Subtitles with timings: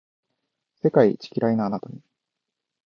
[0.81, 2.01] 世界一キライなあなたに